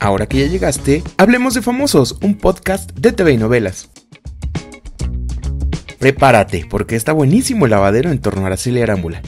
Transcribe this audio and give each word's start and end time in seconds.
Ahora 0.00 0.26
que 0.26 0.38
ya 0.38 0.46
llegaste, 0.46 1.02
hablemos 1.18 1.52
de 1.52 1.60
Famosos, 1.60 2.16
un 2.22 2.34
podcast 2.34 2.90
de 2.92 3.12
TV 3.12 3.32
y 3.32 3.36
novelas. 3.36 3.90
Prepárate, 5.98 6.66
porque 6.68 6.96
está 6.96 7.12
buenísimo 7.12 7.66
el 7.66 7.72
lavadero 7.72 8.10
en 8.10 8.18
torno 8.18 8.42
a 8.42 8.46
Araceli 8.46 8.80
Arámbula. 8.80 9.20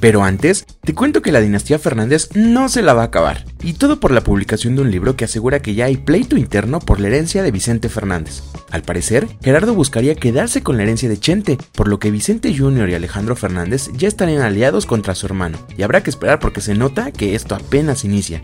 Pero 0.00 0.24
antes, 0.24 0.66
te 0.82 0.96
cuento 0.96 1.22
que 1.22 1.30
la 1.30 1.40
dinastía 1.40 1.78
Fernández 1.78 2.30
no 2.34 2.68
se 2.68 2.82
la 2.82 2.92
va 2.92 3.02
a 3.02 3.04
acabar, 3.04 3.44
y 3.62 3.74
todo 3.74 4.00
por 4.00 4.10
la 4.10 4.24
publicación 4.24 4.74
de 4.74 4.82
un 4.82 4.90
libro 4.90 5.14
que 5.14 5.26
asegura 5.26 5.62
que 5.62 5.76
ya 5.76 5.84
hay 5.84 5.96
pleito 5.96 6.36
interno 6.36 6.80
por 6.80 6.98
la 6.98 7.06
herencia 7.06 7.44
de 7.44 7.52
Vicente 7.52 7.88
Fernández. 7.88 8.42
Al 8.72 8.82
parecer, 8.82 9.28
Gerardo 9.44 9.74
buscaría 9.74 10.16
quedarse 10.16 10.64
con 10.64 10.76
la 10.76 10.82
herencia 10.82 11.08
de 11.08 11.20
Chente, 11.20 11.56
por 11.70 11.86
lo 11.86 12.00
que 12.00 12.10
Vicente 12.10 12.52
Jr. 12.52 12.88
y 12.88 12.94
Alejandro 12.94 13.36
Fernández 13.36 13.90
ya 13.96 14.08
estarían 14.08 14.42
aliados 14.42 14.86
contra 14.86 15.14
su 15.14 15.26
hermano, 15.26 15.64
y 15.78 15.84
habrá 15.84 16.02
que 16.02 16.10
esperar 16.10 16.40
porque 16.40 16.60
se 16.60 16.74
nota 16.74 17.12
que 17.12 17.36
esto 17.36 17.54
apenas 17.54 18.04
inicia. 18.04 18.42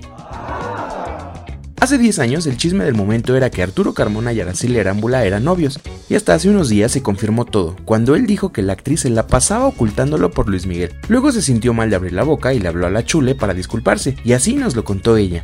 Hace 1.89 1.97
10 1.97 2.19
años 2.19 2.47
el 2.47 2.59
chisme 2.59 2.85
del 2.85 2.95
momento 2.95 3.35
era 3.35 3.49
que 3.49 3.63
Arturo 3.63 3.95
Carmona 3.95 4.35
y 4.35 4.41
Araceli 4.43 4.79
Arámbula 4.79 5.25
eran 5.25 5.45
novios, 5.45 5.81
y 6.11 6.17
hasta 6.17 6.35
hace 6.35 6.51
unos 6.51 6.69
días 6.69 6.93
se 6.93 7.03
confirmó 7.03 7.47
todo, 7.47 7.77
cuando 7.87 8.15
él 8.15 8.27
dijo 8.27 8.53
que 8.53 8.61
la 8.61 8.75
actriz 8.75 9.01
se 9.01 9.09
la 9.09 9.27
pasaba 9.27 9.65
ocultándolo 9.65 10.31
por 10.31 10.51
Luis 10.51 10.67
Miguel. 10.67 10.93
Luego 11.09 11.33
se 11.33 11.41
sintió 11.41 11.73
mal 11.73 11.89
de 11.89 11.97
abrir 11.97 12.13
la 12.13 12.25
boca 12.25 12.53
y 12.53 12.59
le 12.59 12.69
habló 12.69 12.87
a 12.87 12.91
la 12.91 13.07
chule 13.07 13.35
para 13.35 13.55
disculparse, 13.55 14.19
y 14.23 14.35
así 14.35 14.55
nos 14.55 14.77
lo 14.77 14.85
contó 14.85 15.17
ella 15.17 15.43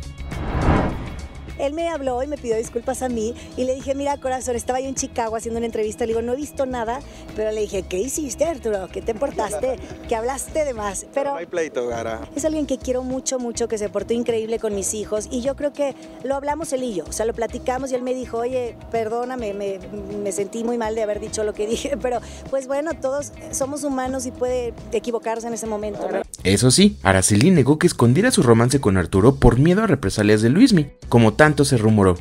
él 1.65 1.73
me 1.73 1.89
habló 1.89 2.21
y 2.23 2.27
me 2.27 2.37
pidió 2.37 2.55
disculpas 2.57 3.01
a 3.01 3.09
mí 3.09 3.33
y 3.57 3.63
le 3.63 3.75
dije, 3.75 3.95
mira 3.95 4.17
corazón, 4.17 4.55
estaba 4.55 4.79
yo 4.79 4.87
en 4.87 4.95
Chicago 4.95 5.35
haciendo 5.35 5.57
una 5.57 5.65
entrevista, 5.65 6.05
le 6.05 6.13
digo, 6.13 6.21
no 6.21 6.33
he 6.33 6.35
visto 6.35 6.65
nada, 6.65 6.99
pero 7.35 7.51
le 7.51 7.61
dije, 7.61 7.83
¿qué 7.83 7.99
hiciste 7.99 8.45
Arturo? 8.45 8.87
¿Qué 8.91 9.01
te 9.01 9.11
importaste? 9.11 9.77
¿Qué 10.07 10.15
hablaste 10.15 10.65
de 10.65 10.73
más? 10.73 11.05
Pero 11.13 11.31
no 11.31 11.37
hay 11.37 11.45
pleito, 11.45 11.87
Gara. 11.87 12.27
Es 12.35 12.45
alguien 12.45 12.65
que 12.65 12.77
quiero 12.77 13.03
mucho, 13.03 13.39
mucho, 13.39 13.67
que 13.67 13.77
se 13.77 13.89
portó 13.89 14.13
increíble 14.13 14.59
con 14.59 14.75
mis 14.75 14.93
hijos 14.93 15.27
y 15.31 15.41
yo 15.41 15.55
creo 15.55 15.73
que 15.73 15.95
lo 16.23 16.35
hablamos 16.35 16.73
él 16.73 16.83
y 16.83 16.93
yo, 16.95 17.05
o 17.05 17.11
sea, 17.11 17.25
lo 17.25 17.33
platicamos 17.33 17.91
y 17.91 17.95
él 17.95 18.01
me 18.01 18.13
dijo, 18.13 18.37
oye, 18.37 18.75
perdóname, 18.91 19.53
me, 19.53 19.79
me 20.23 20.31
sentí 20.31 20.63
muy 20.63 20.77
mal 20.77 20.95
de 20.95 21.03
haber 21.03 21.19
dicho 21.19 21.43
lo 21.43 21.53
que 21.53 21.67
dije, 21.67 21.97
pero 22.01 22.19
pues 22.49 22.67
bueno, 22.67 22.91
todos 22.93 23.31
somos 23.51 23.83
humanos 23.83 24.25
y 24.25 24.31
puede 24.31 24.73
equivocarse 24.91 25.47
en 25.47 25.53
ese 25.53 25.67
momento. 25.67 26.07
Eso 26.43 26.71
sí, 26.71 26.97
Araceli 27.03 27.51
negó 27.51 27.79
que 27.79 27.87
escondiera 27.87 28.31
su 28.31 28.43
romance 28.43 28.79
con 28.79 28.97
Arturo 28.97 29.35
por 29.35 29.59
miedo 29.59 29.83
a 29.83 29.87
represalias 29.87 30.41
de 30.41 30.49
Luismi, 30.49 30.87
como 31.09 31.33
tanto 31.33 31.54
se 31.63 31.77
rumoró. 31.77 32.15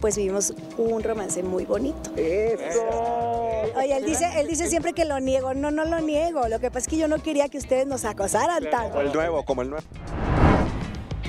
Pues 0.00 0.16
vivimos 0.16 0.52
un 0.78 1.02
romance 1.02 1.44
muy 1.44 1.64
bonito. 1.64 2.10
Oye, 2.14 3.96
él 3.96 4.04
dice, 4.04 4.28
él 4.40 4.48
dice 4.48 4.68
siempre 4.68 4.94
que 4.94 5.04
lo 5.04 5.20
niego. 5.20 5.54
No, 5.54 5.70
no 5.70 5.84
lo 5.84 6.00
niego. 6.00 6.48
Lo 6.48 6.58
que 6.58 6.70
pasa 6.70 6.80
es 6.80 6.88
que 6.88 6.96
yo 6.96 7.06
no 7.06 7.22
quería 7.22 7.48
que 7.48 7.58
ustedes 7.58 7.86
nos 7.86 8.04
acosaran 8.04 8.64
tanto. 8.68 8.90
Como 8.90 9.02
el 9.02 9.12
nuevo, 9.12 9.44
como 9.44 9.62
el 9.62 9.70
nuevo. 9.70 9.84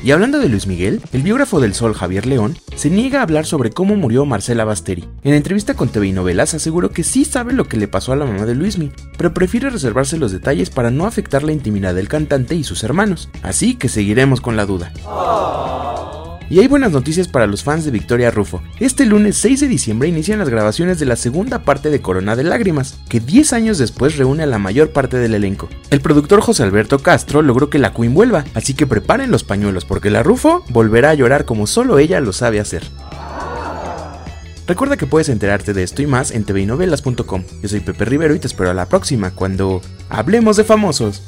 Y 0.03 0.11
hablando 0.11 0.39
de 0.39 0.49
Luis 0.49 0.67
Miguel, 0.67 1.01
el 1.13 1.21
biógrafo 1.21 1.61
del 1.61 1.73
Sol 1.73 1.93
Javier 1.93 2.25
León 2.25 2.57
se 2.75 2.89
niega 2.89 3.19
a 3.19 3.23
hablar 3.23 3.45
sobre 3.45 3.69
cómo 3.69 3.95
murió 3.95 4.25
Marcela 4.25 4.65
Basteri. 4.65 5.07
En 5.23 5.33
entrevista 5.33 5.75
con 5.75 5.87
TV 5.87 6.07
y 6.07 6.11
Novelas 6.11 6.53
aseguró 6.53 6.89
que 6.89 7.03
sí 7.03 7.23
sabe 7.23 7.53
lo 7.53 7.69
que 7.69 7.77
le 7.77 7.87
pasó 7.87 8.11
a 8.11 8.17
la 8.17 8.25
mamá 8.25 8.45
de 8.45 8.53
Luismi, 8.53 8.91
pero 9.17 9.33
prefiere 9.33 9.69
reservarse 9.69 10.17
los 10.17 10.33
detalles 10.33 10.71
para 10.71 10.91
no 10.91 11.05
afectar 11.05 11.43
la 11.43 11.53
intimidad 11.53 11.95
del 11.95 12.09
cantante 12.09 12.53
y 12.53 12.65
sus 12.65 12.83
hermanos. 12.83 13.29
Así 13.43 13.75
que 13.75 13.87
seguiremos 13.87 14.41
con 14.41 14.57
la 14.57 14.65
duda. 14.65 14.91
Y 16.49 16.59
hay 16.59 16.67
buenas 16.67 16.91
noticias 16.91 17.27
para 17.27 17.47
los 17.47 17.63
fans 17.63 17.85
de 17.85 17.91
Victoria 17.91 18.29
Rufo. 18.29 18.61
Este 18.79 19.05
lunes 19.05 19.37
6 19.37 19.61
de 19.61 19.67
diciembre 19.67 20.09
inician 20.09 20.39
las 20.39 20.49
grabaciones 20.49 20.99
de 20.99 21.05
la 21.05 21.15
segunda 21.15 21.59
parte 21.59 21.89
de 21.89 22.01
Corona 22.01 22.35
de 22.35 22.43
Lágrimas, 22.43 22.99
que 23.09 23.19
10 23.19 23.53
años 23.53 23.77
después 23.77 24.17
reúne 24.17 24.43
a 24.43 24.47
la 24.47 24.59
mayor 24.59 24.91
parte 24.91 25.17
del 25.17 25.33
elenco. 25.33 25.69
El 25.89 26.01
productor 26.01 26.41
José 26.41 26.63
Alberto 26.63 26.99
Castro 26.99 27.41
logró 27.41 27.69
que 27.69 27.79
la 27.79 27.93
Queen 27.93 28.13
vuelva, 28.13 28.43
así 28.53 28.73
que 28.73 28.87
preparen 28.87 29.31
los 29.31 29.43
pañuelos 29.43 29.85
porque 29.85 30.09
la 30.09 30.23
Rufo 30.23 30.63
volverá 30.69 31.11
a 31.11 31.15
llorar 31.15 31.45
como 31.45 31.65
solo 31.65 31.97
ella 31.97 32.19
lo 32.19 32.33
sabe 32.33 32.59
hacer. 32.59 32.83
Recuerda 34.65 34.95
que 34.95 35.07
puedes 35.07 35.27
enterarte 35.27 35.73
de 35.73 35.83
esto 35.83 36.01
y 36.01 36.07
más 36.07 36.31
en 36.31 36.45
tvinovelas.com. 36.45 37.43
Yo 37.61 37.69
soy 37.69 37.81
Pepe 37.81 38.05
Rivero 38.05 38.33
y 38.33 38.39
te 38.39 38.47
espero 38.47 38.71
a 38.71 38.73
la 38.73 38.87
próxima 38.87 39.31
cuando 39.31 39.81
hablemos 40.09 40.55
de 40.55 40.63
famosos. 40.63 41.21